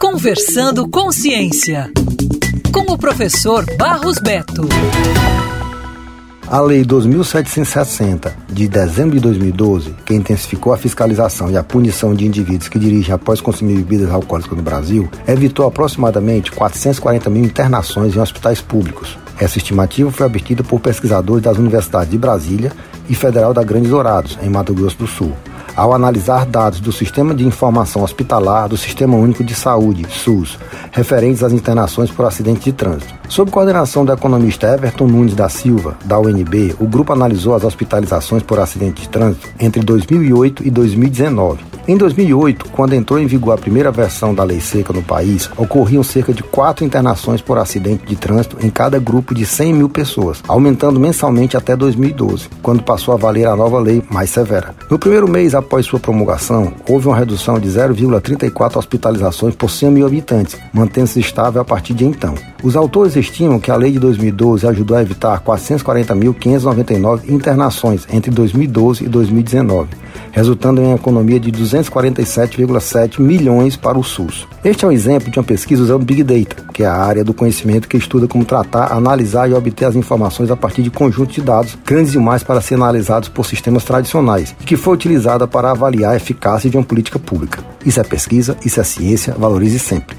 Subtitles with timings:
[0.00, 1.90] Conversando com Ciência,
[2.72, 4.68] com o professor Barros Beto.
[6.46, 12.26] A Lei 2760, de dezembro de 2012, que intensificou a fiscalização e a punição de
[12.26, 18.20] indivíduos que dirigem após consumir bebidas alcoólicas no Brasil, evitou aproximadamente 440 mil internações em
[18.20, 19.18] hospitais públicos.
[19.38, 22.72] Essa estimativa foi obtida por pesquisadores das universidades de Brasília
[23.08, 25.32] e Federal da Grandes Dourados, em Mato Grosso do Sul
[25.78, 30.58] ao analisar dados do Sistema de Informação Hospitalar do Sistema Único de Saúde, SUS,
[30.90, 33.14] referentes às internações por acidente de trânsito.
[33.28, 38.42] Sob coordenação do economista Everton Nunes da Silva, da UNB, o grupo analisou as hospitalizações
[38.42, 41.77] por acidente de trânsito entre 2008 e 2019.
[41.88, 46.02] Em 2008, quando entrou em vigor a primeira versão da lei seca no país, ocorriam
[46.02, 50.42] cerca de quatro internações por acidente de trânsito em cada grupo de 100 mil pessoas,
[50.46, 54.74] aumentando mensalmente até 2012, quando passou a valer a nova lei mais severa.
[54.90, 60.06] No primeiro mês após sua promulgação, houve uma redução de 0,34 hospitalizações por 100 mil
[60.06, 62.34] habitantes, mantendo-se estável a partir de então.
[62.60, 69.04] Os autores estimam que a lei de 2012 ajudou a evitar 440.599 internações entre 2012
[69.04, 69.90] e 2019,
[70.32, 74.48] resultando em uma economia de 247,7 milhões para o SUS.
[74.64, 77.32] Este é um exemplo de uma pesquisa usando Big Data, que é a área do
[77.32, 81.42] conhecimento que estuda como tratar, analisar e obter as informações a partir de conjuntos de
[81.42, 86.14] dados grandes demais para serem analisados por sistemas tradicionais, e que foi utilizada para avaliar
[86.14, 87.62] a eficácia de uma política pública.
[87.86, 90.16] Isso é pesquisa, isso é ciência, valorize sempre.